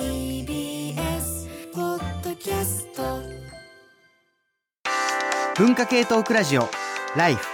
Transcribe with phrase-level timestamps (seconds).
[0.00, 3.02] TBS ポッドキャスト
[5.62, 6.70] 文化系トークラジオ
[7.14, 7.46] ライフ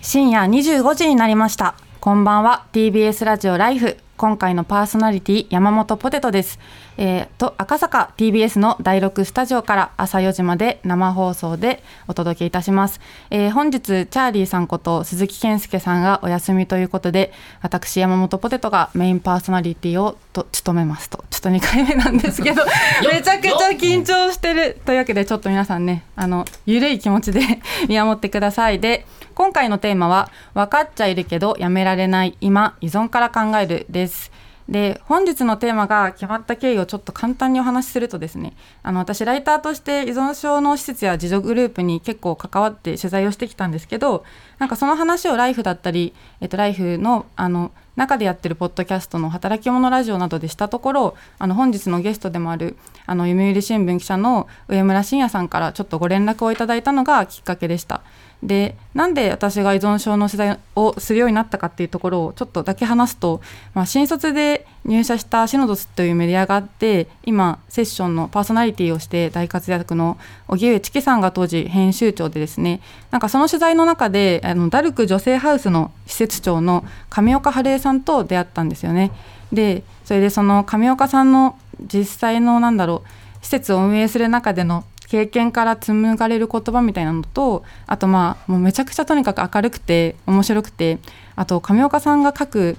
[0.00, 1.74] 深夜25時になりました。
[1.98, 2.66] こんばんは。
[2.72, 6.58] TBS ラジオライフ今回のパーソナリティ山本ポテトです、
[6.96, 13.00] えー、と赤坂 TBS の第6スタジオから朝4時まで生放送でお届けいたします、
[13.30, 17.30] えー、本日チャーリーさんこと鈴木健介さんがお休みということで
[17.60, 21.24] 私山本ポテトがメインパーソナリティをと務めますと。
[21.30, 22.62] ちょっと2回目なんですけど
[23.10, 24.80] めちゃくちゃ緊張してる。
[24.84, 27.40] というわけでちょっと皆さんねあの緩い気持ちで
[27.88, 28.80] 見守ってください。
[28.80, 33.86] で今回のテーマは分かっちゃいるけどやめられない今依存から考える。
[33.88, 34.30] ですです
[34.68, 44.24] で本日のテーマが決まった経緯をちょっと簡単にお話しするとですねあの私ライターとして依存症の施設や自助グループに結構関わって取材をしてきたんですけど
[44.58, 52.76] なんかその話をライフだったり、えっと、ライフのあの中でやってるポッドキャストの働き者ラジオなどでしたところあの本日のゲストでもある
[53.06, 58.02] あの読売新聞記者の上村真也さんからちょっとご連絡をいただいたのがきっかけでした。
[58.42, 63.40] でなんで私が依存症の取材をするようになったかっていうところをちょっとだけ話すと、
[63.74, 79.12] まあ、新卒で入社したシノドスというメディアがあって今セッションのパーソナリティをして大活躍の荻上チキさんが当時編集長でですねなんかその取材の中であのダルク女性ハウスの施設長の上岡春江さんと出会ったんですよね。
[79.52, 90.98] でそれでその上岡さんの実際のなんだろう施設を運営する中での経験から紡がれる言葉みたいなのとあとまあもうめちゃくちゃとにかく明るくて面白くて
[91.36, 92.76] あと上岡さんが書く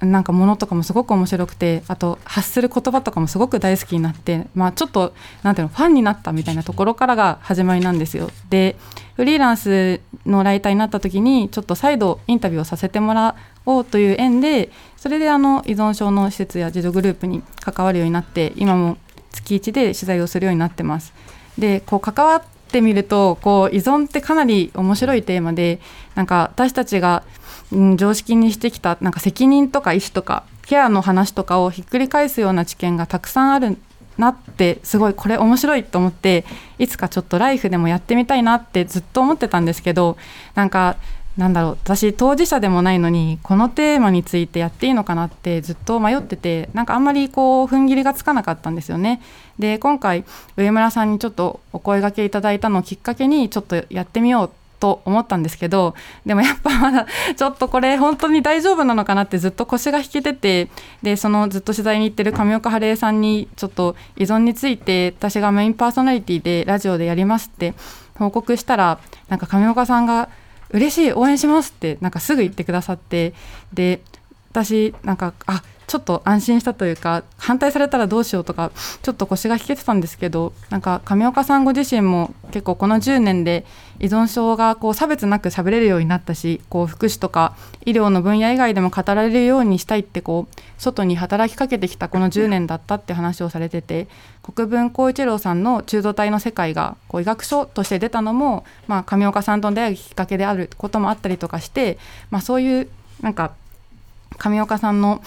[0.00, 8.30] なんかものとかもすごく面白くてあと発する言葉とかもすごく大好きになって、まあ、ちょっとなんていうのファンになったみたいなところからが始まりなんですよ。
[8.50, 8.76] で
[9.14, 18.98] フリーランスのライターになった時にちょっと再度インタビューをさせてもらおうという縁でそれであの依存症の施設や自助グループに関わるようになって今も
[19.32, 21.14] 月1で取材をするようになってます。
[21.58, 25.80] でこう関わってみるとこう依存ってかなり面白いテーマで
[26.14, 27.22] なんか私たちが、
[27.72, 33.78] うん、常識にしてきたなんか責任とか意思とかケアの話とかをひっくり返すような知見がたくさんある
[34.18, 36.44] なってすごいこれ面白いと思って
[36.78, 40.16] いつかちょっとライフでもやってみたいなってずっと思ってたんですけど
[40.54, 40.96] なんか
[41.36, 49.20] なんだろう私当事者でもないのにこのテーマについてやっていいのかなってずっと迷っててなんかあんまりこう踏ん切りがつかなかったんですよね。
[49.58, 50.24] で今回
[50.56, 55.94] 上村さんにちょっとお声がけいただいたのをきっかけにちょっとやってみようと思ったんですけど
[56.24, 60.68] でもやっぱまだちょっとこれ本当に大丈夫なのかなってずっと腰が引けてて
[61.02, 67.74] でそのずっと取材に行ってる上岡晴恵さんにちょっと依存について私がメインパーソナリティでラジオでやりますって
[68.14, 68.98] 報告したら
[69.28, 70.28] なんか上岡さんが
[70.70, 73.34] 嬉しい応援しますってなんかすぐ言ってくださって
[73.72, 74.00] で
[74.50, 75.62] 私なんかあ
[75.96, 78.70] ちょっと安心したというか反対されたらどうしようとか
[79.00, 83.64] ちょっと腰が引けてたんですけどなんか上岡さんご自身も結構この10年で
[83.98, 94.06] 依存症がこう差別なく喋れるようになったしこう福祉とか医療の分野以外でも語られるようにしたいってこう外に働きかけてきたこの10年だったって話をされてて
[94.42, 101.96] 国分光一郎さんの中度体の世界がこう医学書として出たのも、まあ、上岡さんとの出会うきっかけであることもあったりとかして、
[102.30, 102.88] まあ、そういう
[103.22, 103.54] なんか
[104.36, 105.22] 上岡さんの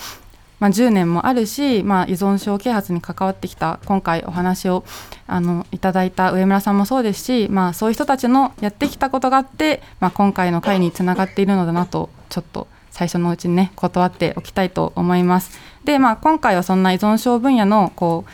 [0.59, 4.83] まあ、10年もあるし、まあ、依存症啓発に関わってきた今回お話を
[5.27, 15.57] あのいただいた上村さんもそうですし、まあ、そういう人たちのやってきたことがあって、まあ、今回の会につながっているのだなとちょっと最初のうちにね断っておきたいと思います。
[15.85, 18.25] で、まあ、今回はそんな依存症分野のこ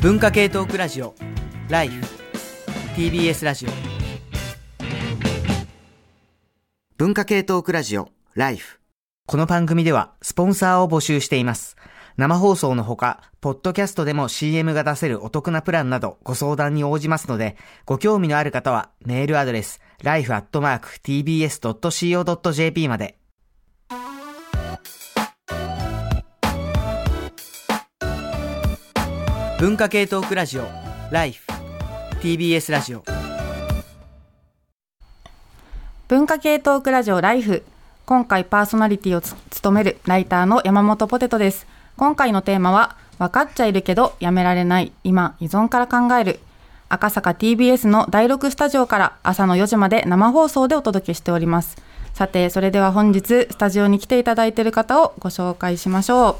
[0.01, 1.15] 文化系トークラジオ
[1.67, 2.05] ライフ
[2.95, 3.69] TBS ラジオ。
[6.97, 8.79] 文化系トークラジオライフ。
[9.25, 11.74] この番組ではスポンサーを募集しています。
[12.17, 20.47] 生放送のほか、ポッドキャストでも CM が出せるお得なプランなどご相談に応じますので、ご興味のある方はメールアドレス life.tbs.co.jp
[22.87, 23.17] まで。
[29.59, 30.67] 文化系トークラジオ
[31.11, 31.45] ライフ。
[32.21, 33.03] TBS ラジオ。
[36.07, 37.63] 文化系トークラジオライフ。
[38.05, 41.74] 今回パーソナリティを務めるライターの山本ポテトです。
[41.97, 46.39] 今回のテーマは分かっちゃいるけどやめられない今依存から考える。
[46.89, 51.77] 赤坂 TBS の第6スタジオから朝の4時まで生放送でお届けしております。
[52.13, 56.35] さてそれでは本日スタジオに来ていただいている方をご紹介しましょう。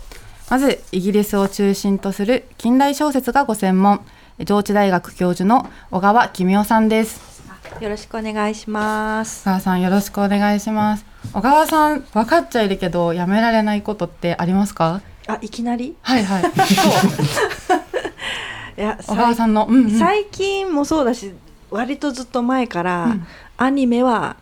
[0.49, 4.01] まずイギリスを中心とする近代小説がご専門。
[4.39, 7.49] 上智大学教授の小川公夫さんです。
[7.79, 9.43] よろしくお願いします。
[9.43, 11.05] 小川さんよろしくお願いします。
[11.33, 15.01] 小川さん分かっちゃいるけどやめられないことってありますか？
[15.27, 15.95] あ、いきなり？
[16.01, 16.43] はいはい。
[16.43, 16.51] そう。
[18.81, 21.33] いや、小川さんの、うんうん、最近もそうだし、
[21.71, 23.27] 割とずっと前から、うん。
[23.57, 24.35] アニメは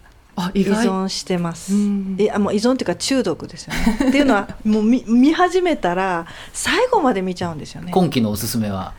[0.55, 1.75] 依存してます。
[1.75, 2.15] うん。
[2.19, 3.99] いや、もう依存っていうか中毒ですよね。
[4.09, 7.91] っていうのは、もう見見始めたら最後まで見ちゃうんですよね。
[7.91, 8.93] 今期のおすすめは？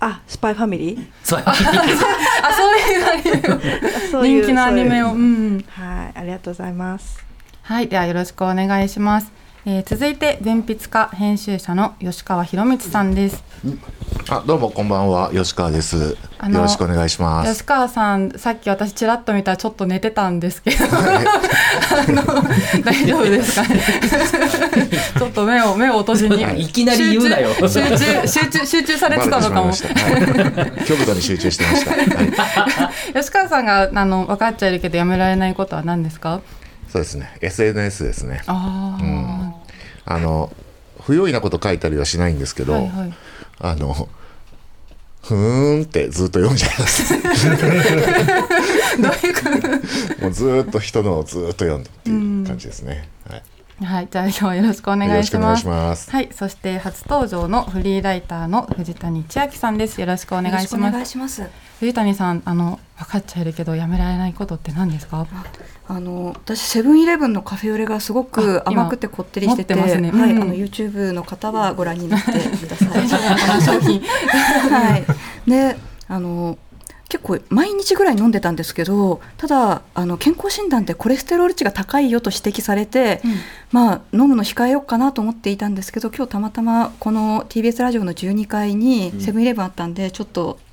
[0.00, 1.06] あ、スパイファミリー？
[1.22, 1.64] そう あそう
[2.78, 7.24] いうアニ人気のアニメを、そうんうん、うはい、ありがとうございます。
[7.62, 9.32] はいではよろしくお願いします、
[9.66, 13.42] えー続いて文筆家編集者の吉川博光さんです。
[14.28, 15.30] あどうもこんばんは。
[15.32, 15.96] 吉川です。
[15.96, 16.16] よ
[16.52, 17.52] ろしくお願いします。
[17.52, 20.84] 吉川さんさっき私ちらっと見たらちょっと寝てたんですけど。
[22.84, 23.80] 大丈夫ですかね。
[25.18, 26.42] ちょっと目を目を閉じに。
[26.60, 26.68] い。
[26.68, 27.48] きなり言うなよ。
[27.66, 29.72] 集中集中集中集中されてたのかも。
[29.72, 29.88] しま。
[29.98, 31.90] はい、極度に集中してました。
[32.42, 36.40] はい、 吉川さんがあの分かっちゃいるけどやめられないことは何ですか？
[36.92, 37.28] そうですね。
[37.40, 38.42] SNS ですね。
[38.46, 39.02] ああ、
[40.04, 40.52] あの
[41.02, 43.14] 不用意なこと書いたりはしないんですけど、はいはい
[43.60, 44.08] あの
[45.22, 47.14] ふーんってずっと読んじゃいます。
[50.20, 53.08] もうずーっと人のをずーっと読んでっていう感じですね。
[53.30, 53.42] はい。
[53.84, 55.60] はい、じゃあ今日はよろしくお願いしよろしくお願います。
[55.62, 56.10] します。
[56.10, 59.98] はい、そして初登場のフリーライターの藤谷千秋さんです。
[59.98, 61.02] よろしくお願いしよろしくお願ます。
[61.02, 61.42] いします。
[61.80, 65.26] 藤谷さん、あの分かっちゃいるけどやめられないことって何ですか？
[65.88, 73.08] あの私セブンイレブンのカフェオレがすごく甘くてこってりしてて、持ってますねはい、うんあの YouTube の方はご覧になってください。
[73.62, 74.00] 商品。
[74.70, 75.50] はい。
[75.50, 75.76] で、
[76.08, 76.56] あの
[77.08, 83.20] 結構毎日ぐらい飲んでたんですけど、ただあの健康診断でコレステロール値が高いよと指摘されて、
[83.70, 90.63] まあ飲むの控えようかなと思っていたんですけど、今日たまたまこの TBS ラジオの12階にセブンイレブンあったんで、ちょっとき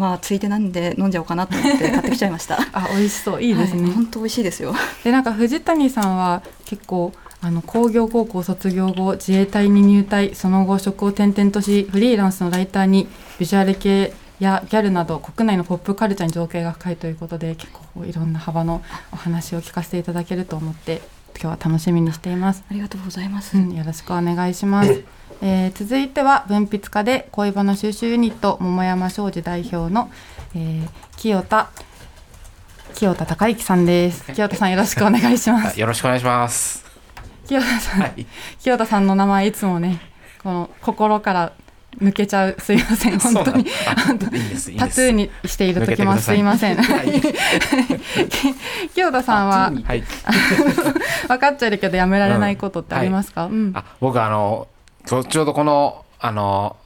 [0.00, 2.58] まあついでなんで飲んじゃおうかなと思って買ってきちゃいました。
[2.72, 3.82] あ、美味しそう、いいですね。
[3.82, 4.74] はい本当美味しいですよ。
[5.04, 7.12] で、なんか藤谷さんは結構。
[7.42, 13.08] あの工業高校卒業後自衛隊に入隊その後職を転々としフリーランスのライターに
[13.38, 21.00] ビジュアル系やギャルなど国内のポップカルチャーに造形が深いということで結構いろんな幅のお話を聞かせていただけると思って
[21.40, 22.64] 今日は楽しみにしています。
[22.70, 23.56] ありがとうございます。
[23.56, 25.02] うん、よろしくお願いします。
[25.42, 30.10] えー続いては文筆家で恋バナ収集ユニット桃山商事代表の、
[30.54, 31.70] えー清田
[32.94, 34.24] 清田孝之さんです。
[34.32, 35.80] 清田さんよろしくお願いします。
[35.80, 36.84] よろしくお願いします。
[37.46, 38.26] 清田さん、はい。
[38.58, 40.00] 清田さんの名前いつもね
[40.42, 41.52] この心から
[41.98, 46.76] 抜けちゃうすいません本当にタトゥーにしている時もすいません。
[46.76, 47.20] はい。
[48.94, 50.04] 清田さんははい。
[51.28, 53.46] 分かっちゃいるけどやめられないことってありますか？
[53.46, 53.72] うん。
[53.74, 54.68] あ、僕あの
[55.04, 56.76] ちょうどこのあの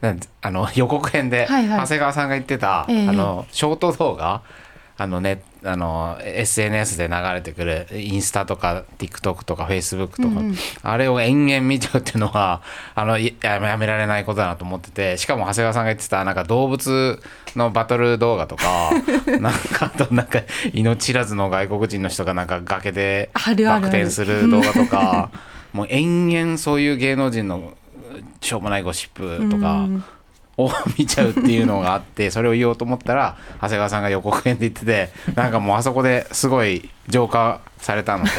[0.00, 4.42] なんあの予告編ではいはい長谷川さんが言ってた、ええあのショート動画。
[4.98, 10.56] あのね、あの SNS で流れてくるインスタとか TikTok とか Facebook とか、うんうん。
[10.82, 12.62] あれを延々見ちゃうっていうのは
[12.94, 17.20] あのいややめられないことだなと思っててしかも長谷川さんが言ってたなんか動物
[17.56, 18.90] のバトル動画とか
[19.40, 25.30] なんかあとなんか命知らずの外国人の人がなんか崖でバク転する動画とか
[25.72, 27.72] もう延々そういう芸能人の
[28.40, 30.04] しょうもないゴシップとかうん
[30.58, 38.30] を 見ちゃうっていうのがあってそれを言おうと思ったら長谷川さんが予告編で言っててなんかもうあそこですごい浄化されたので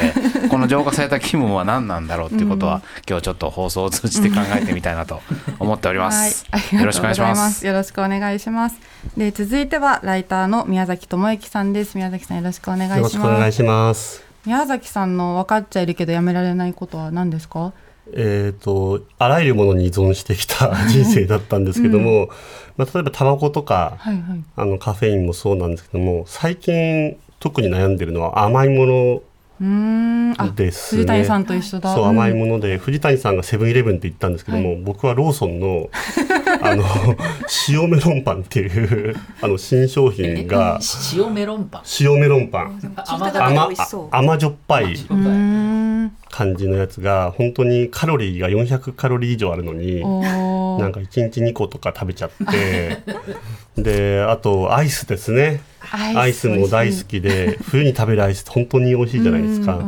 [0.50, 5.22] この浄化された気分は何なんだろうっていうことは今日ちょっと放送を通じて考えてみたいなと
[5.60, 6.46] 思っております。
[6.72, 7.36] よろしくお願いしま。
[7.50, 7.65] す。
[7.67, 8.77] よろしくお願いします。
[9.17, 11.96] で続いてはライターの宮崎智之さんです。
[11.96, 13.00] 宮崎さんよろしくお願いします。
[13.00, 14.24] よろしくお願いします。
[14.46, 17.74] 宮崎さんの分かっちゃいるけどやめられないことは何ですか？
[18.12, 22.29] えー、とあらゆるものに依存してきた 人生だったんですけども、
[22.77, 24.24] まあ、例えばタバコとか、はいはい。
[24.55, 29.22] あのカフェインもそうなんですけども最近特に悩んでるのは甘いもの
[30.55, 31.01] ですね。
[31.01, 31.93] 藤谷さんと一緒だ。
[31.93, 35.89] そう甘いのもので、藤谷さんがセブンイレブンって言ったんですけども、僕はローソンの
[36.63, 36.84] あの
[37.67, 40.79] 塩メロンパンっていうあの新商品が
[41.13, 41.82] 塩メロンパン。
[42.00, 42.96] 塩メロンパン。
[43.08, 43.70] 甘
[44.12, 53.03] 甘じょっぱいうん感じのやつが本当にカロリーが400カロリー以上あるのになんか1日2個とか食べちゃって。
[53.77, 55.62] であとアイスですね。
[55.91, 56.48] アイス。
[56.48, 59.79] も大好きで冬に食べるアイスって本当に美味しいじゃないですか。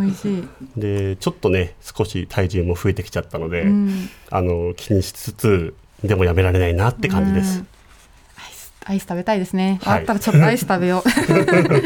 [0.75, 4.09] でちょっとね少し体重も増えてきちゃったので、うん。
[4.29, 7.63] ああの気にしつつでもやめられないなって感じです、
[8.87, 9.79] アイス食べたいですね。
[9.83, 11.33] はいあったらちょっとアイス食べよう。
[11.33, 11.81] で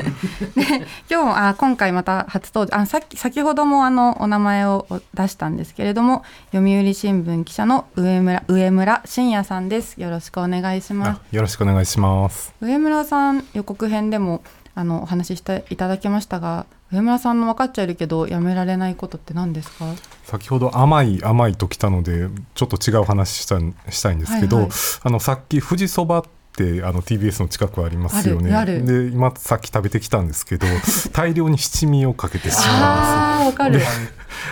[1.09, 9.99] 今日あ今回また初登場あさっき先ほどもあのお名前を出したんですけれども読売新聞記者の上村上村真也さんです。
[9.99, 11.35] よろしくお願いします。
[11.35, 12.53] よろしくお願いします。
[12.59, 14.41] 上村さん予告編でも
[14.75, 19.85] あのお話ししていただきましたが上村さんの分かっちゃいるけどやめられないことって何ですか？
[20.25, 23.59] 先ほど甘い甘いときたのでちょっと違う話した
[23.91, 24.71] したいんですけど、はいはい。
[25.03, 26.23] あのさっき富士そばっ
[26.55, 28.81] てあの TBS の近くありますよね。
[28.81, 30.65] で今さっき食べてきたんですけど
[31.13, 33.55] 大量に七味をかけてします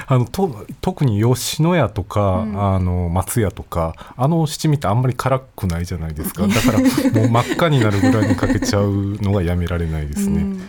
[0.08, 2.76] あのと特に吉野家とか、うん。
[2.76, 6.48] あの松屋とかあの七味ってあんまり辛くないじゃないですか。
[6.48, 10.42] だからもう真っ赤になるぐらいにかけちゃうのがやめられないですね。
[10.42, 10.62] うん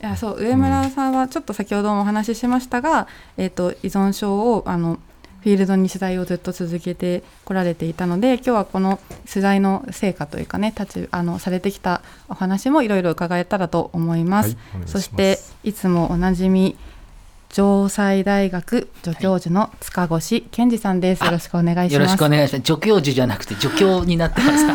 [0.00, 4.98] いやそう上村さんはちょっと先ほどもお話ししましたが、えー、と依存症をあの
[5.40, 8.98] フィールドに取材をずっと続けてこられていたので今日はこの
[9.30, 14.48] 取材の成果というかね立ちあのされてきたお話もいろいろ伺えたらと思います。
[14.48, 16.76] はいますそしていつもおなじみ
[17.56, 21.24] 城西大学助教授の塚越健二さんです。
[21.24, 21.92] よろしくお願いします。
[21.94, 22.66] よろしくお願いします。
[22.66, 24.66] 助教授じゃなくて助教になってます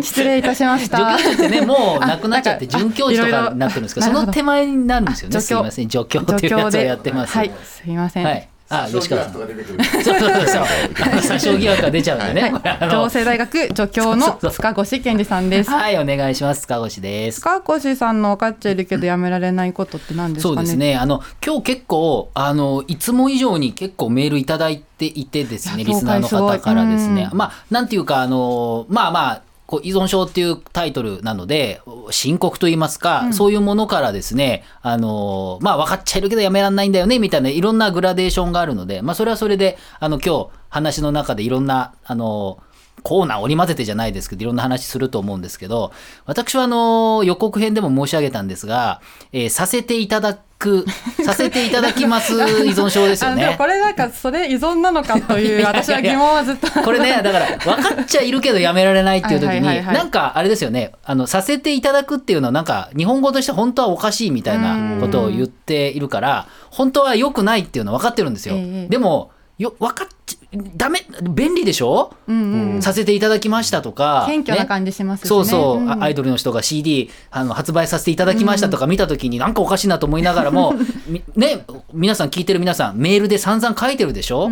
[0.00, 1.18] 失礼いたしました。
[1.18, 5.40] 助教授ってねもうなくなっちゃって准教授とかになってるんですけどその手前になるんですよね。
[5.40, 5.90] すいません。
[5.90, 7.36] 助教っていうやつをやってます。
[7.36, 8.24] はい、すみません。
[8.24, 9.32] はいあ吉川さん。
[9.34, 10.64] そうそうそう。
[10.64, 12.90] 詐称疑惑が出ちゃうんでね、これあの。
[13.08, 15.70] 城西大学助教の塚越健二さんです。
[15.70, 16.62] はいお願いします。
[16.62, 17.40] 塚越です。
[17.40, 20.56] 塚越さんの分かっちゃいるけどやめられないことって何ですかね？
[20.56, 20.76] そうです。
[20.76, 20.96] ね。
[20.96, 27.28] あの今日結構あのいつも以上に結構メールいただいていてですねリスナーの方からですね。
[27.32, 29.42] まあなんていうかあのまあまあ
[29.74, 42.62] こう依存症っていうタイトルなので深刻と言いますか、そういうものからですねあのまあ分かっちゃいるけどやめられないんだよねみたいないろんなグラデーションがあるのでまあそれはそれであの今日話の中でいろんなあの
[43.02, 45.92] コーナー織り交ぜてじゃないですけどいろんな話すると思うんですけど
[46.24, 49.00] 私はあの予告編でも申し上げたんですが、
[49.32, 50.86] えーさせていただく
[51.24, 52.32] させていただきます
[52.64, 53.66] 依存症ですよねあでもこ。
[53.66, 56.68] れなんかそれ依存なのかという いやいや私は疑問はずっと。
[56.82, 68.54] これねだから分かっちゃいるけどやめられないっていう時になんかあれですよねあのさせていただくっていうのはなんか日本語として本当はおかしいみたいなことを言っているから本当は良くないっていうのは分かってるんですよ。
[68.56, 70.36] ええでもよ分かっち
[70.76, 72.82] ダメ便利でしょ、うんうん。
[72.82, 75.28] させていただきましたとか謙虚なね感じしますしね。
[75.28, 80.74] そうそう、んあアイドルの人が CD あの発売させていただきましたとか見た時になんかおかしいなと思いながらも、
[81.06, 84.50] みね皆さん聞いてる皆さんメールで散々書いてるでしょ、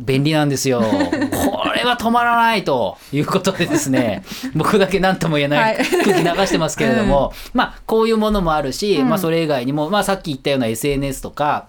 [0.00, 0.82] 便利なんですよ。
[0.82, 2.96] これは止まらないと。
[3.12, 4.22] いうことでですね
[4.54, 5.86] 僕だけ何とも言えないはい。
[5.86, 11.68] 空気流してますけれども、まあこういうものもあるし、まあそれ以外にも、まあ、さっき言ったような SNS とか、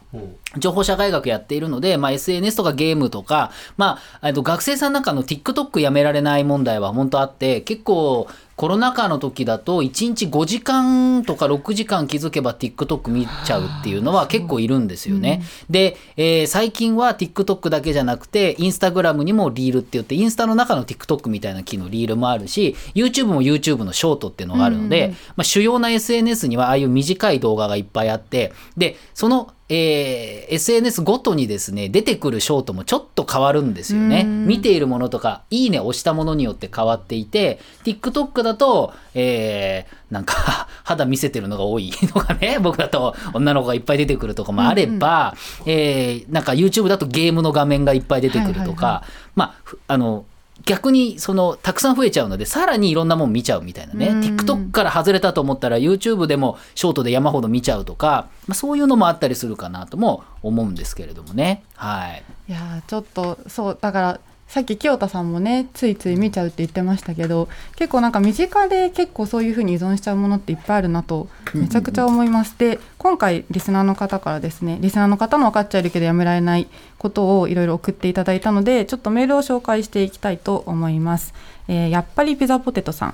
[0.57, 15.43] 情報社会学やっているので、まあ、SNS とかゲームとか、まあ、と学生さんなんかの TikTok やめられない問題は本当あって結構コロナ禍の時だと1日5時間とか6時間気づけば TikTok 見ちゃうっていうのは結構いるんですよね。
[15.69, 34.23] で、えー最近は TikTok だけじゃなくて Instagram にもリールって言ってインスタの中の TikTok みたいな機能リールもあるし YouTube も YouTube のショートっていうのがあるので、まあ、主要な SNS にはああいう短い動画がいっぱいあってでそのえー SNS ごとにですね出てくるショートもちょっと変わるんですよね。
[34.23, 45.35] 見ているものとかいいね押したものによって変わっていて TikTok だと、えーなんか 肌見せてるのが多いのがね 僕だと女の子がいっぱい出てくるとかもあれば、
[45.65, 50.25] えーなんか YouTube だとゲームの画面がいっぱい出てくるとか、はいはいまあふあの
[50.63, 54.07] 逆にそのたくさん増えちゃうのでさらにいろんなもん見ちゃうみたいなね。
[54.07, 61.63] TikTok から外れたと思ったら YouTube でもショートで山ほど見ちゃうとか、まあ、そういうのもあったりするかなとも思うんですけれどもね。
[61.75, 62.23] はい。
[62.47, 72.57] いやーちょっとそうだからさっき清田さんもねついつい見ちゃうって言ってましたけど結構なんか身近で結構そういうふうに依存しちゃうものっていっぱいあるなとめちゃくちゃ思います。
[72.57, 81.33] で今回リスナーの方からですねリスナーの方の分かっちゃいるけどやめられないことをいろいろ送っていただいたのでちょっとメールを紹介していきたいと思います。
[81.67, 83.13] えー、やっぱりピザポテトさん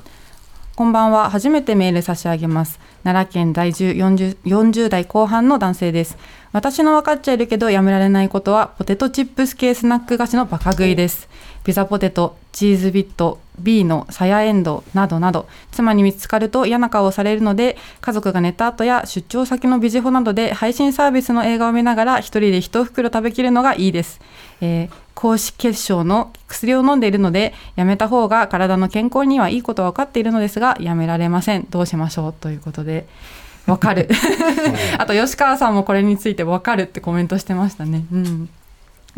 [0.82, 1.30] こんばんは。
[1.30, 2.80] 初めてメール差し上げます。
[3.04, 6.18] 奈良県在住 40, 40代後半の男性です。
[6.54, 11.30] 私の分かっちゃいるけどやめられないことはポテトチップス系スナック菓子のバカ食いです。
[11.64, 24.20] ピザポテトチーズビット B のさやエンドなどなど妻に見つかると嫌な顔をされるので家族が寝た後や出張先のビジホなどで配信サービスの映画を見ながら一人で一袋食べきるのがいいです、
[24.62, 31.68] えー、高脂血症の薬を飲んでいるのでやめた方が体の健康にはいいことは分かっているのですがやめられません。
[31.70, 33.08] どうしましょうということで
[33.68, 34.10] わかる。
[34.98, 38.06] あと吉川さんもこれについてわかるってコメントしてましたね。
[38.12, 38.50] うん。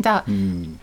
[0.00, 0.78] じゃあ、うん、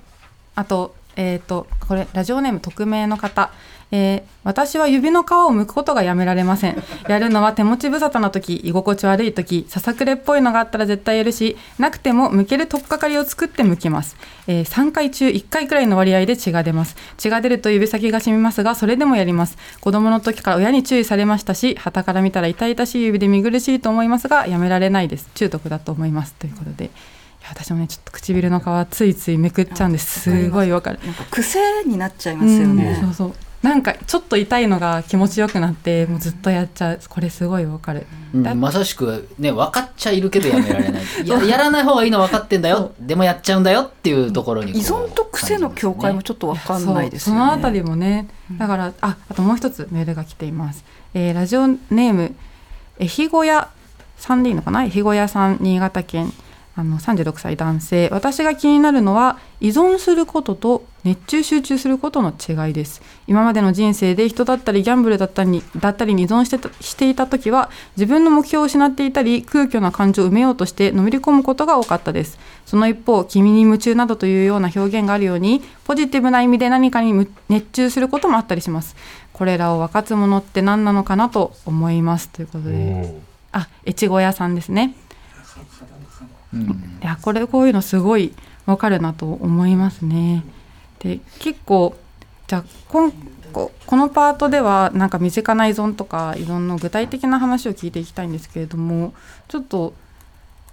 [0.55, 3.51] あとえーと、これラジオネーム匿名の方、
[3.91, 6.81] えー、私は指の皮を剥くことがやめられません。
[7.07, 14.15] やるのは手持ち無沙汰な時居心地悪い時ささくれっぽいのがあったら絶対やるしなくても剥ける取っかかりを作って剥きます、
[14.47, 16.95] えー、3回中1回くらいの割合で血が出ます。
[17.17, 19.57] 血が出ると指先が染みますがそれでもやります。
[19.81, 25.29] 子供の時から親に注意されましたし旗から見たら痛々しい指で見苦しいと思いますがやめられないです。
[25.35, 26.33] 中毒だと思います。
[26.35, 26.89] ということで。
[27.49, 30.21] 私もねちょっと唇の皮ついついめくっちゃうんです。
[30.21, 30.49] す。
[30.51, 30.99] ごいわかる。
[31.03, 36.99] なんか癖になっちゃいますよね、うん、そうそうなんかちょっと痛いのが気持ちよくなってもうずっとやっちゃう。
[37.07, 41.03] これすごいわかる、うん、まさしくね分かっちゃいるけどやめられない。
[41.27, 42.93] ややらない方がいいの分かってんだよ。
[42.99, 47.39] でもやっちゃうんだよっていうところに、依存と癖の境界もちょっと分かんないですよね。
[47.41, 48.27] そのあたりもね
[48.57, 52.35] だからああともう一つメールが来ています、えー、ラジオネーム
[52.97, 53.69] えひごや
[54.17, 54.83] さんでいいのかな？
[54.83, 56.33] えひごやさん新潟県
[56.73, 58.09] あの36歳男性。
[58.11, 63.01] 私が気になるのは依存することと熱中集中することの違いです。
[63.27, 72.39] 今までの人生で人だったりギャンブルだったりだったりに依存してたしていた時は自分の目標を失っていたり空虚な感情を埋めようとしてのめり込むことが多かったです。
[72.65, 78.95] その一方君に夢中などというような表現があるようにポジティブな意味で何かに熱中することもあったりします。
[79.33, 82.29] これらを分かつものって何なのかなと思います。
[82.29, 83.31] ということで。
[83.53, 84.95] あ越後屋さんですね
[86.53, 88.33] うん、いやこれこういうのすごい
[88.65, 90.43] わかるなと思いますね。
[90.99, 91.95] で結構
[92.47, 93.11] じゃあ今
[93.53, 99.13] このパートではなんか身近な依存とか依存の具体的な話を聞いていきたいんですけれども
[99.47, 99.93] ちょっと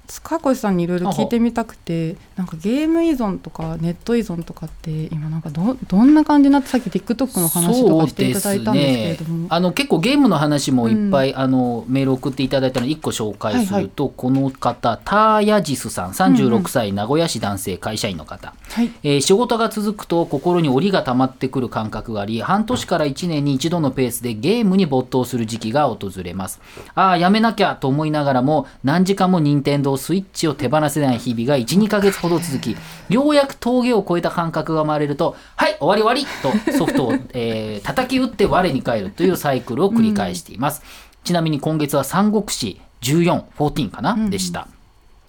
[0.08, 26.60] 塚越さんにいろいろ聞いてみたくてなんかゲーム依存とかネット依存とかって今なんかどどんな感じになってさっき TikTok の話とかしていただいたんですけれども、ね、あの結構ゲームの話もいっぱい、うん、あのメール送っていただいたので1個紹介すると、はいはい、この方ターヤジスさん36歳、名古屋市男性会社員の方、はい、えー、仕事が続くと心に檻が溜まってくる感覚があり半年から1年に一度のペースでゲームに没頭する時期が訪れます。
[26.94, 32.76] ああやめなきゃと思いながらも何時間も任天堂スイッチを手放せない日々が1、2ヶ月ほど続き、
[33.10, 40.82] ようやく峠を越えた感覚が生まれると、はい、終わり終わりとソフトを、えー、叩き打って我に返るというサイクルを繰り返しています。
[41.24, 44.68] ちなみに今月は三国志14、14かな、でした。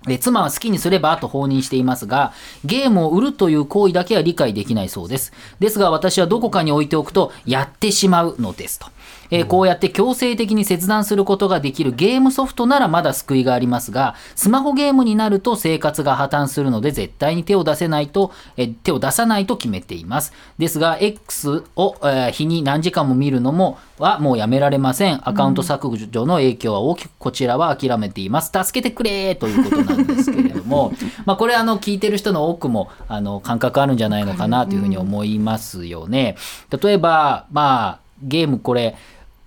[0.06, 2.32] で妻は好きにすればと放任していますが、
[2.64, 5.34] ゲームを売るという行為だけは理解できないそうです。
[5.60, 8.88] ですが私はどこかに置いておくと、やってしまうのですと。
[9.32, 20.34] えー、こうやって強制的に切断することができるゲームソフトならまだ救いがありますが、スマホゲームになると生活が破綻するので絶対に手を出せないと、えー、手を出さないと決めています。
[20.58, 25.20] ですが、X を、えー、日に何時間も見るのも、はもうやめられません。
[25.28, 28.52] アカウント削除の影響は大きくこちらは諦めています。
[28.52, 30.94] 助けてくれということなんですけれども、
[31.26, 36.36] まあこれあの聞いてる人の多くもあの感覚あるんじゃないのかなというふうに思いますよね。
[36.82, 38.96] 例えば、まあゲームこれ、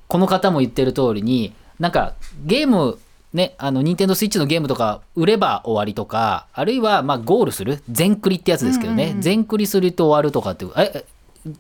[0.09, 2.98] この方も言ってる通りになんかゲーム
[3.33, 11.05] ね、あの、ニンテンドスイッチのゲームとか売れば終わりとか、あるいは、まあ、ゴールする全クリってやつですけどね、うんうん、全クリすると終わるとかって、え、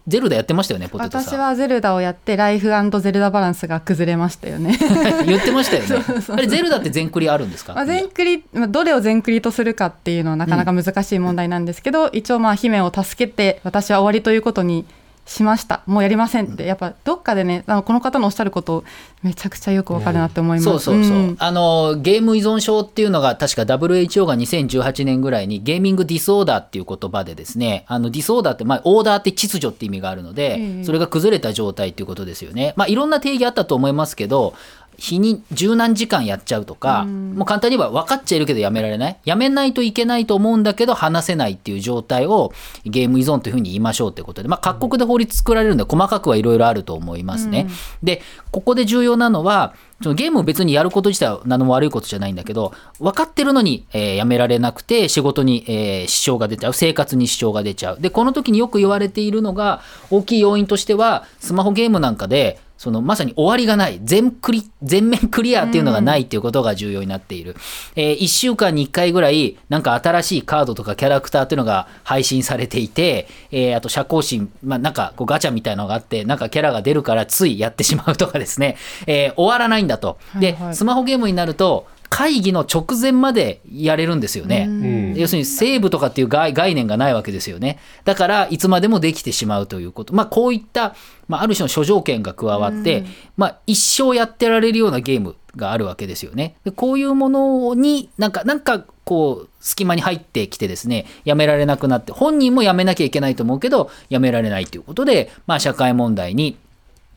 [0.06, 2.68] ゼルダやってましたよね、ポテト私はゼルダをやって、ライフ
[3.00, 4.78] ゼルダバランスが崩れましたよね。
[5.26, 6.04] 言ってましたよね。
[6.30, 14.84] あれ、ゼルダって全クリあるんですか、まあ、全クリ、まあ、どれを全クリとするかっていうのはなかなか難しい問題なんですけど、うん、一応、まあ、姫を助けて、私は終わりということに
[15.24, 15.82] しました。
[15.86, 16.64] もうやりませんって。
[16.64, 18.84] やっぱどっかでねあのこの方のおっしゃること
[19.22, 32.74] めちゃくちゃよくわかるなって思います、うん、そうそうそう、うん、あのゲーム依存症っていうのが確か WHO が2018年ぐらいにゲーミングディスオーダーっていう言葉でですねあのディスオーダーって、まあ、オーダーって秩序って意味があるので、それが崩れた状態っていうことですよね。
[32.76, 34.54] まあいろんな定義あったと思いますけど
[35.02, 39.18] 日に十何時間やっちゃうとか、もう簡単に言えば分かっちゃいるけどやめられない。
[39.24, 42.52] やめないといけないと思うんだけど話せないっていう状態を
[42.84, 47.66] ゲーム依存というふうに言いましょうってことで、まあ、各国で法律作られるんで細かくはいろいろあると思いますね。
[48.00, 56.72] でここで重要なのはそのゲームを別にやること自体は何も悪いことじゃないんだけど分かってるのに、えー、やめられなくて仕事に、えー、支障が出ちゃう。
[56.74, 58.00] 生活に支障が出ちゃう。
[58.00, 67.54] でこの時によく言われているのが大きい要因としてはスマホゲームなんかでそのまさに終わりがない全クリ全面クリアっていうのがないっていうことが重要になっている、
[67.94, 80.18] えー、1週間に1回ぐらいなんか新しいカードとかキャラクターっていうのが配信されていて、えー、あと社交心、まあ、なんかこうガチャみたいなのがあってなんかキャラが出るからついやってしまうとかですね、えー、終わらないんだと。
[80.40, 85.14] で、スマホゲームになると会議の直前までやれるんですよね。
[85.16, 87.78] 要するにセーブとかっていう概念がないわけですよね。
[88.04, 90.12] だからいつまでもできてしまうということ。
[90.12, 90.94] まあこういった、
[91.26, 93.04] まあ、ある種の諸条件が加わって、
[93.38, 96.54] まあ一生やってられるようなゲームがあるわけですよね。
[96.64, 106.58] でこういうものになんか、なんかこう隙間に入ってきてですね、やめられなくなって、本人もやめなきゃいけないと思うけど、やめられないということで、まあ社会問題に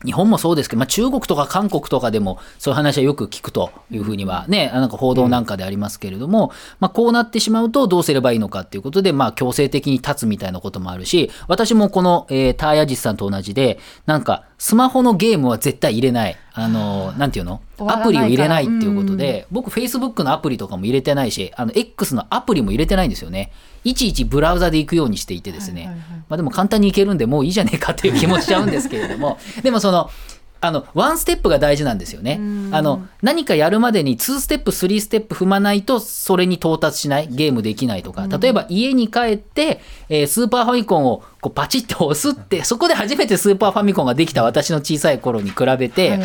[0.06, 16.36] 日本もそうですけど、まあ、中国とか韓国とかでもそういう話はよく聞くというふうにはね、なんか報道なんかでありますけれども、まあ、こうなってしまうとどうすればいいのかっていうことで、まあ、強制的に立つみたいなこともあるし、私もこの、えー、ターヤジスさんと同じで、なんか、スマホのゲームは絶対入れない。
[16.58, 17.60] あの、なんていうの？
[17.78, 23.52] アプリを入れないっていうことで、僕、Facebook のアプリとかも入れてないし、あの、X のアプリも入れてないんですよね。
[23.84, 25.94] いちいちブラウザで行くようにしていてですね。
[26.28, 30.10] まあでも簡単に行けるんで、もういいじゃねえかっていう気もしちゃうんですけれども、 でもその、
[30.60, 32.40] あのワンステップが大事なんですよね。
[32.72, 38.26] あの何かやるまでに2ステップ3ステップ踏まないとそれに到達しないゲームできないとか。
[38.26, 46.18] 例えば家に帰って、えー、スーパーファミコンをこうパチッと押すってそこで初めてスーパーファミコンができた私の小さい頃に比べて、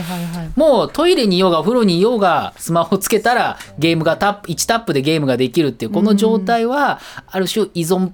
[0.56, 8.12] もうトイレにいようがお風呂にいようがスマホつけたらゲームがタップ1タップでゲームができるっていうこの状態はある種依存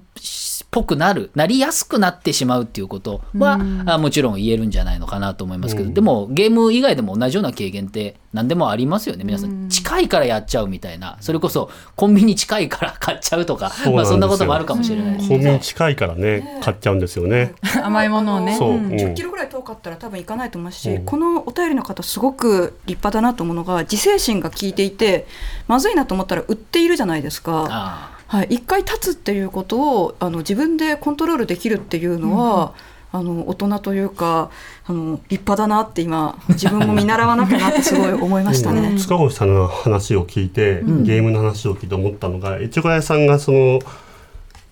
[0.70, 9.24] ぽくなるなりやすくなってしまうっていうことは、うん、あもちろん言えるんじゃないのかなと思いますけど、うん、でもゲーム以外でも同じような経験って何でもありますよね。
[9.24, 11.16] 皆さん、近いからやっちゃうみたいな。
[11.20, 13.70] それこそコンビニ近いから買っちゃうとか。
[13.70, 17.54] そまあ、そんなこともあるかもしれないコンビニ近いからね買っちゃうんですよね。
[17.82, 18.54] 甘いものをね。
[18.56, 25.26] そう、うん、10キロぐらい遠かったら多分行かないと思いますし、このお便りの方すごく立派だなと思うのが自制心が効いていて
[25.66, 28.17] まずいなと思ったら売っているじゃないですか。
[28.28, 32.74] はい、一回立つっていうことをあの自分でコントロールできるっていうのは、
[33.14, 34.50] うん、あの大人というか
[34.86, 38.96] あの立派だなって今自分も見習わなきゃなってすごい思いましたね。
[39.00, 43.80] 塚越さんの話を聞いて、うん、ゲームの話を聞いて思ったのが越後屋さんがその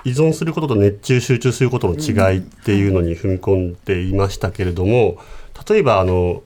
[0.04, 5.16] 依存することと熱中集中することの違いっていうのに踏み込んでいましたけれども
[5.68, 6.42] 例えばあの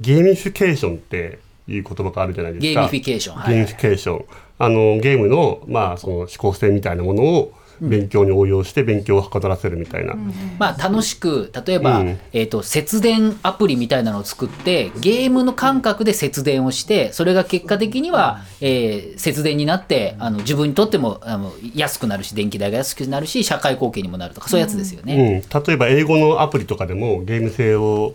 [0.00, 2.80] ゲーミフィケーションっていう言葉があるじゃないですか。
[2.80, 3.46] ゲーミフィケーション。
[3.46, 4.24] ゲーミフィケーション。
[4.58, 28.14] あのゲームの,、まあその思考性みたいなものを勉強に応用して勉強をはかどらせるみたいな、うん、まあ楽しく例えば、うん、えーと、節電アプリみたいなのを作ってゲームの感覚で節電をしてそれが結果的には、えー、節電になってあの自分にとってもあの安くなるし電気代が安くなるし社会貢献にもなるとかそういうやつですよね、うん、例えば英語のアプリとかでもゲーム性を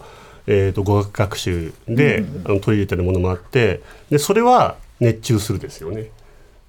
[0.52, 6.10] えーと、語学学習で、あの取り入れてるものもあってでそれは熱中するですよね。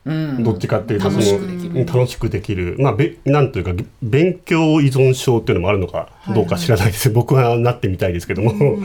[0.04, 2.76] どっちかっていうとその楽しくできる。
[2.78, 7.14] まあべなんというか勉強依存症っていうのもあるのかどうか知らないです、はい。
[7.14, 8.84] はい、僕はなってみたいですけども、うん、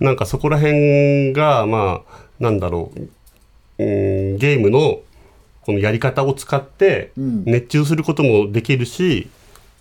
[0.00, 5.00] なんかそこら辺がまあなんだろう、うん、ゲームの
[5.62, 9.28] このやり方を使って熱中することもできるし、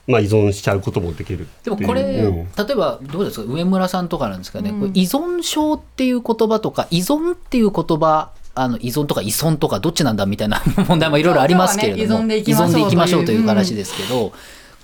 [0.06, 3.46] まあ、依存しちゃうこともできるでもこれ、うん、例えばどうですか？
[3.50, 13.48] 上村さんとかなんですかね、うん、依存症っていう言葉とか依存っていう言葉あの依存とか依存とかどっちなんだみたいな 問題もいろいろありますけれども、ね、依存でいきましょうという。
[13.48, 14.32] 話ですけど、うん、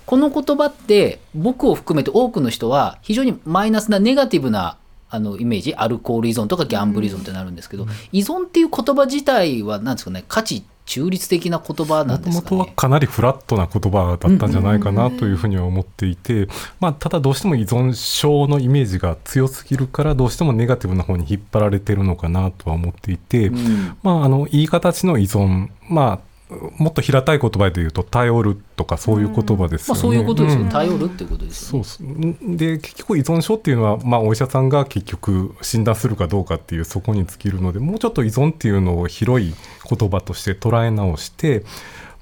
[0.06, 4.76] この言葉って僕を含めて多くの人は非常にマイナスなネガティブな
[5.10, 26.33] あのイメージアルコール依存とかギャンブル依存ってなるんですけど、うん、依存っていう言葉自体は何ですかね価値中立的な言葉なんですか、ね、はかなりフラットな言葉だったんじゃないかなというふうには思っていて、まあ、ただどうしても依存症のイメージが強すぎるからどうしてもネガティブな方に引っ張られてるのかなとは思っていて、うん、まあ、あのいい形の依存まあ
[26.78, 29.98] もっと平たい言葉で言うと頼るとかそういう言葉ですよね。
[29.98, 39.54] まあ、そういうことですよ、うん、頼るってことですよ、ね、そうで結局依存症っていうのは、まあ、お医者さんが結局診断するかどうかっていうそこに尽きるのでもうちょっと依存っていうのを広い
[39.88, 41.64] 言葉として捉え直して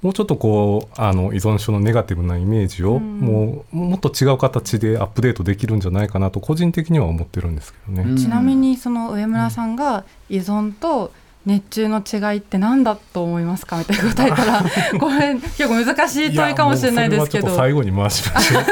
[0.02, 8.20] もうちょっとこうあの依存症のネガティブなイメージを、もうもっと違う形でアップデートできるんじゃないかなと個人的には思ってるんですけどね。
[8.20, 11.12] ちなみにその上村さんが依存と
[11.44, 13.78] 熱中の違いって何だと思いますか？
[13.78, 14.62] みたいな答えたら
[14.98, 17.56] これ結構難しい問いかもしれないですけど。
[17.56, 18.64] 最後に回しましょう。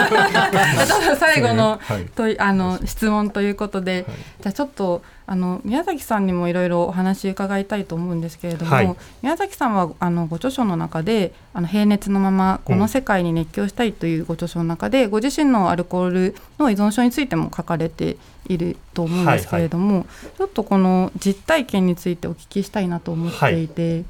[1.18, 1.80] 最後の
[2.14, 18.16] 問い、あの質問ということで、はい、じゃあちょっとあの宮崎さんにもいろいろお話伺いたいと思うんですけれども、はい、宮崎さんはあのご著書の中で「あの平熱のままこの世界に熱狂したい」というご著書の中で、うん、ご自身のアルコールの依存症についても書かれて
[18.49, 24.05] いると思うんですけれども、はいはい、ちょっとこの実体験についてお聞きしたいなと思っていて、はい、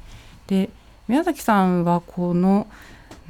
[0.47, 0.69] で
[1.07, 2.65] 宮崎さんはこの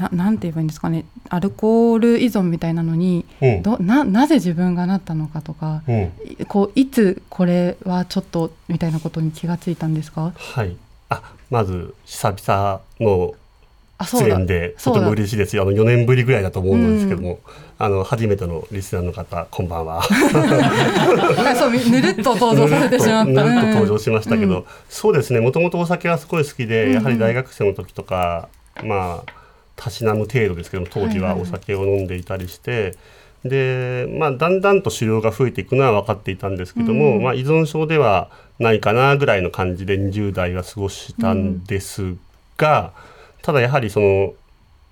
[0.01, 1.05] ななんて言えばいいんですかね。
[1.29, 6.11] アルコール依存みたいなのに、うん、どななぜ自分がなったのかとか、うん、
[6.47, 10.33] こういつこれはちょっとみたいなことに気がついたんですか？
[10.35, 10.75] はい。
[11.09, 13.35] あまず久々の
[14.03, 15.61] 出演でとても嬉しいですよ。
[15.61, 20.01] あの4年ぶりぐらいだと思うんですけども、うん、あの初めてのリスナーの方こんばんは。
[21.55, 23.31] そうぬるっと登場されてしまった。
[23.31, 25.39] ぬるっと登場しましたけど、うん、そうですね。
[25.39, 28.49] もともとお酒はすごい好きで、やはり大学生の時とか
[28.83, 29.40] まあ
[29.75, 32.95] たしなむ程度ですけども当時はお酒を飲んでいたりして、
[33.43, 38.29] でまあ、だんだんと狩猟が増えていくのは分かっていたんですけども、うん、まあ、依存症では
[38.59, 42.15] ないかなぐらいの感じで20代は過ごしたんです
[42.57, 42.93] が、
[43.37, 44.33] うん、ただやはりその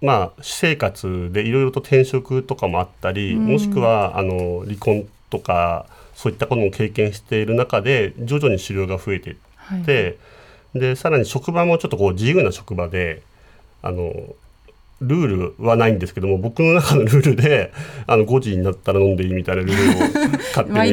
[0.02, 9.36] まあ私生活でいろいろと転職とかもあったり、うん、もしくはあの離婚とかそういったことも経験している中で徐々に狩猟が増えていっ
[9.86, 10.18] て、
[10.74, 13.22] はい、でさらに職場もちょっとこう自由な職場で
[13.84, 14.12] あの
[15.02, 17.72] ルールはないんですけども僕の中のルールで
[18.08, 20.92] あの5時になったら飲んでいいみたいなルールを勝手にマイ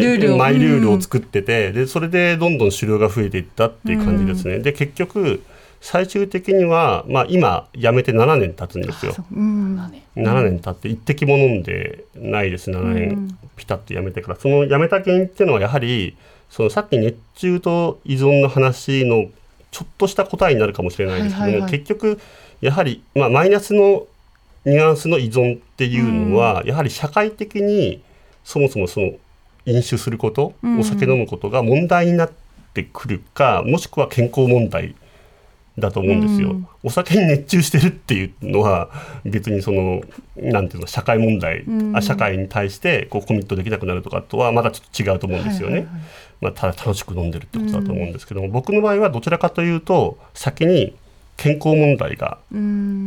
[0.58, 0.96] ルールを。
[1.06, 4.58] 作っててでそれでどんどん狩猟が増えていったっていう感じですね。
[4.58, 5.40] で結局
[5.80, 9.14] 最終的には、まあ、今辞めて7年経つんですよ。
[9.30, 9.40] う。
[9.40, 9.78] ん、
[10.16, 10.58] 7年。
[10.58, 12.70] 経って一滴も飲んでないです。
[12.70, 14.36] 7年ピタッと辞めてから。
[14.36, 16.16] その辞めた原因っていうのはやはり
[16.50, 19.26] そのさっき熱中と依存の話の
[19.70, 22.18] ちょっとした答えになるかもしれないですけども、はいはいはい、結局
[22.60, 24.06] やはり、まあ、マイナスの
[24.64, 28.02] ニュアンスの依存っていうのは、うん、やはり社会的に
[28.44, 29.12] そもそもその
[29.64, 32.30] 飲酒すること、うん、お酒飲むことが問題になっ
[32.74, 34.94] てくるかもしくは健康問題
[35.78, 38.90] だと思うんですよ、うん、お酒に熱中してるっていうのは
[39.24, 40.02] 別にその
[40.36, 46.02] なんていうの社会問題、うん、あ社会に対してこうコミットできなくなるとかとはまだちょっと違うと思うんですよね、はいはいはい、
[46.40, 50.94] まあ、ただ楽しく飲んでるってことだと思うんですけども、うん、僕の場合はどちらかというと先に
[51.36, 52.38] 健康問題が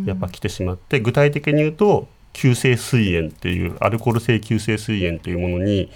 [0.06, 5.92] やっぱ来てしまって具体的に言うと急性膵炎っていうアルコール性急性膵炎というものに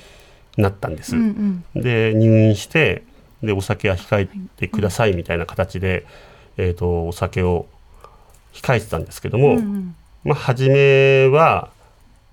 [0.57, 1.15] なったんです。
[1.15, 3.03] うんうん、で入院して
[3.43, 6.05] でお酒は控えてくださいみたいな形で、
[6.57, 7.67] えーと、お酒を
[8.53, 11.69] 控えてたんですけども、うんうん、まあ、初めは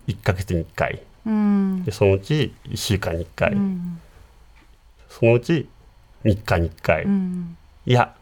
[0.07, 4.01] 1ヶ月に1回、うん、でそのうち1週間に1回、うん、
[5.09, 5.69] そのうち
[6.25, 8.15] 3日に1回、うん、いや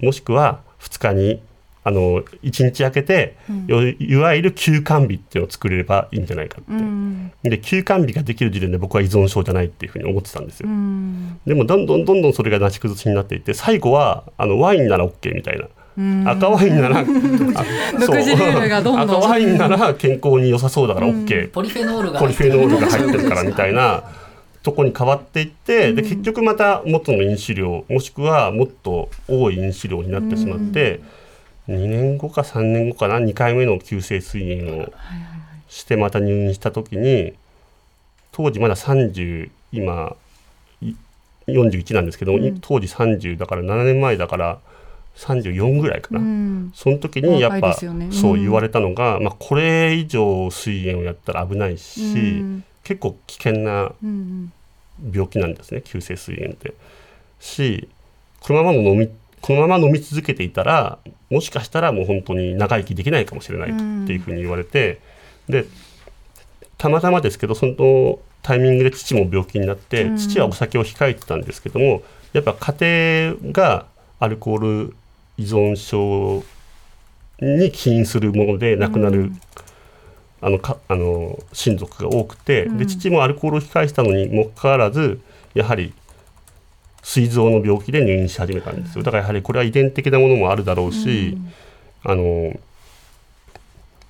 [0.00, 1.42] もしくは2日に
[1.86, 3.66] あの1日空けて、うん、
[3.98, 15.68] いわゆる休館日っていうのを作れればいいんじゃないかって、うん、で休館日ができる時点で僕は依存症じゃないっていうふうに思ってたんですよ、うん、でもどんどんどんどんそれがなし崩しになっていって最後はあのワインなら OK みたいな。
[16.26, 17.16] 赤ワインなら そう。
[18.66, 24.02] 赤ワインなら健康に良さそうだから OK、ポリフェノールがポリフェノールが入ってるからみたいな
[24.64, 31.00] とこに変わっていって、で結局また元の飲酒量もしくはもっと多い飲酒量になってしまって、
[31.68, 34.92] 2年後か3年後かな2回目の急性膵炎を
[35.68, 37.34] してまた入院した時に
[38.32, 40.16] 当時まだ30今
[41.46, 44.58] 41なんですけど、うん、当時30だから7年前だから
[45.16, 52.42] 34ぐらいかな、うん、その時にやっぱ、ねうん、そう言われたのが、まあ、これ以上膵炎をやったら危ないし、
[52.84, 53.92] 結構危険な
[55.12, 56.74] 病気なんですね、急性膵炎って。
[57.40, 57.88] し
[58.40, 65.00] このままの飲みこのまま飲み続けていたらもしかしたらもう本当に長生きできないかもしれないっていうふうに言われて、
[65.48, 65.66] で
[66.78, 73.86] たまたまですけどそのタイミングで父も病気になって、父はお酒を控えてたんですけどもやっぱ家庭が
[74.20, 74.96] アルコール
[75.36, 76.44] 依存症
[77.40, 79.32] に起因するもので亡くなる
[80.44, 85.18] あのかあの親族が多くて、で父もアルコールを控えしたのにもかかわらず
[85.54, 85.94] やはり
[87.02, 89.04] 膵臓の病気で入院し始めたんですよ。
[89.04, 91.38] だからやはりこれは遺伝的なものもあるだろうし、
[92.04, 92.60] うん、あの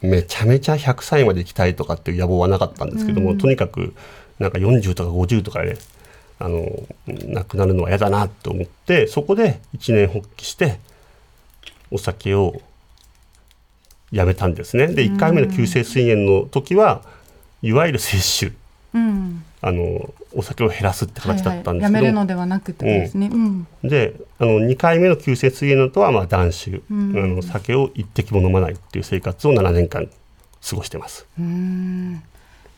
[0.03, 3.95] めちゃめちゃ100歳まで生きたいとかっていう野望はなかったんですけども、うん、とにかく
[4.41, 5.79] なんか40とか50とかで、
[6.41, 6.69] あの
[7.07, 10.81] 亡くなるのは嫌だなと思ってそこで一年発起して
[11.93, 12.61] お酒を
[14.15, 14.87] やめたんですね。
[14.87, 17.03] で1回目の急性膵炎の時は
[17.63, 18.53] いわゆる摂取、
[18.95, 19.45] うん。
[19.61, 23.67] あのお酒を減らすって形だったんですけど、はいはい、やめるのではなくてことですね、うん。
[23.83, 27.19] であの2回目の急性膵炎のとはまあ断酒、うん。
[27.19, 30.09] あの酒を一滴も飲まないっていう生活を7年間
[30.69, 31.27] 過ごしてます。
[31.39, 32.13] うん。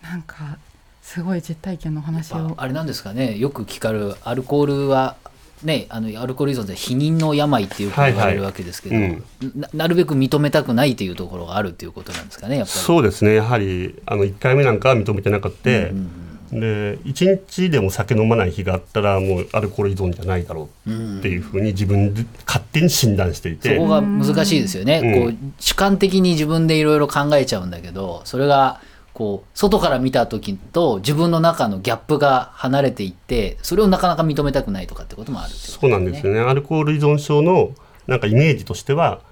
[0.03, 0.59] なんか
[1.03, 2.55] すごい実体験の話を。
[2.57, 3.37] あれなんですかね。
[3.37, 5.16] よく聞かれるアルコールは
[5.62, 9.23] ねあのアルコール依存で否認の病っていうことが言われるわけですけど、はいはい
[9.55, 12.79] ななるべく認めたくないというところがあるということなんですかねやっぱり。
[12.79, 13.35] そうですね。
[13.35, 25.35] やはりあの1回目なんかは認めてなくて、うんで1日でも酒飲まない日があったらもうアルコール依存じゃないだろうっていうふうに自分で勝手に診断していて、そこが難しいですよね、うん。
[25.35, 28.81] こう主観的に自分でいろいろ考えちゃうんだけどそれが
[29.17, 36.41] こう外から見た時と自分の中のギャップが離れていってそれをなかなか認めたくないとかってこともあるってことそうなんですよね。
[36.41, 37.71] アルコール依存症の
[38.07, 39.23] なんかイメージとしては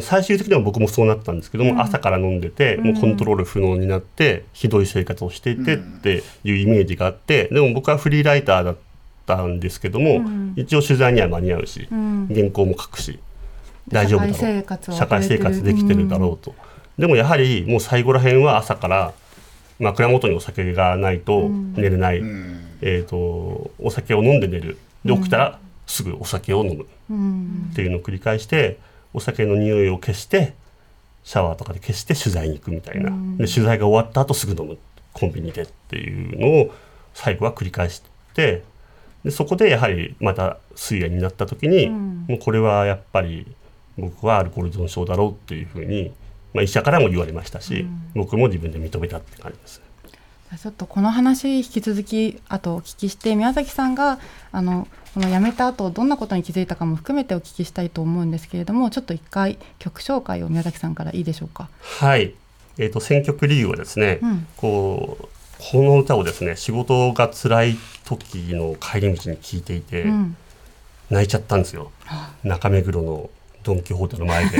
[0.00, 8.76] 最終的には僕もそうなったんですけども、朝から飲んでて、もうコントロール不能になってひどい生活をしていてっていうイメージがあってでも僕はフリーライターだっ
[9.26, 10.22] たんですけども、
[10.56, 12.26] 一応取材には間に合うし、ん。
[12.28, 13.18] 原稿も書くし
[13.88, 16.54] 大丈夫だろう社会生活を社会生活できてるだろうと、
[16.98, 19.12] でもやはりもう最後らへんは朝から
[19.78, 22.18] 枕元にお酒がないと寝れない、
[22.82, 24.78] えー、とお酒を飲んで寝る。
[25.04, 26.86] で起きたらすぐお酒を飲む。
[27.10, 27.68] うん。
[27.72, 28.78] っていうのを繰り返して
[29.12, 30.54] お酒の匂いを消して
[31.24, 34.78] シャワーとかで消して取材に行くみたいな、で取材が終わった後すぐ飲む。
[35.12, 36.74] コンビニでっていうのを
[37.14, 38.02] 最後は繰り返し
[38.34, 38.62] て。
[39.24, 42.26] でそこでやはりまた水炎になった時に、うん。
[42.28, 43.46] もうこれはやっぱり
[43.98, 46.12] 僕はアルコール依存症だろうっていうふうに、
[46.52, 49.80] まあ、医者からも言われましたし、僕も自分で認めたって感じです。
[50.60, 54.18] ちょっとこの話引き続きあとお聞きして宮崎さんが
[54.50, 61.68] あのこの辞めた後どんなことに気づいたかも含めてお聞きしたいと思うんですけれどもちょっと一回曲紹介を宮崎さんからいいでしょうか？
[62.00, 62.34] はい、
[62.78, 64.46] えー、と選曲理由はですね、うん。
[64.56, 65.28] こう
[65.72, 70.36] この歌をですね仕事が辛い時の帰り道に聴いていて、うん。
[71.10, 71.92] 泣いちゃったんですよ。
[72.42, 73.30] 中目黒の
[73.62, 74.58] ドン・キホーテの前で。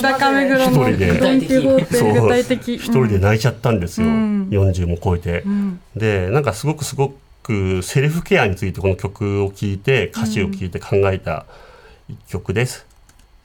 [0.00, 1.12] 中目黒の一人で。
[1.18, 2.12] ドン・キホーテそう。
[2.12, 2.74] 具体的。
[2.76, 4.48] 一人で泣いちゃったんですよ、うん。
[4.50, 5.80] 40も超えて、うん。
[5.96, 11.46] でなんかすごくすごくセルフケアについてこの曲を聴いて歌詞を聴いて考えた
[12.08, 12.86] 一曲です、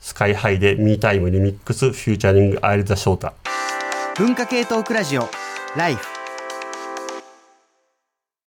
[0.00, 3.34] スカイハイでミータイムリミックスフューチャリングアイルザショータ。
[4.16, 5.28] 文化系トークラジオ
[5.76, 6.17] ライフ